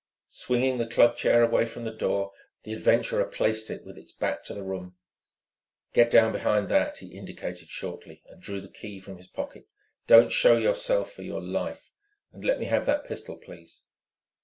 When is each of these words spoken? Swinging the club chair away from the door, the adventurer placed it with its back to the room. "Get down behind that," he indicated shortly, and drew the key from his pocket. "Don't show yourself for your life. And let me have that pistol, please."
Swinging 0.31 0.79
the 0.79 0.87
club 0.87 1.15
chair 1.15 1.43
away 1.43 1.63
from 1.63 1.83
the 1.83 1.93
door, 1.93 2.31
the 2.63 2.73
adventurer 2.73 3.23
placed 3.23 3.69
it 3.69 3.85
with 3.85 3.99
its 3.99 4.11
back 4.11 4.43
to 4.43 4.51
the 4.55 4.63
room. 4.63 4.95
"Get 5.93 6.09
down 6.09 6.31
behind 6.31 6.69
that," 6.69 6.97
he 6.97 7.13
indicated 7.15 7.69
shortly, 7.69 8.23
and 8.25 8.41
drew 8.41 8.61
the 8.61 8.67
key 8.67 8.99
from 8.99 9.17
his 9.17 9.27
pocket. 9.27 9.67
"Don't 10.07 10.31
show 10.31 10.57
yourself 10.57 11.11
for 11.11 11.21
your 11.21 11.39
life. 11.43 11.91
And 12.33 12.43
let 12.43 12.59
me 12.59 12.65
have 12.65 12.87
that 12.87 13.03
pistol, 13.05 13.37
please." 13.37 13.83